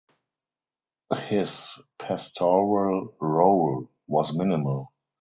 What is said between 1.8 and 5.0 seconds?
pastoral role was minimal.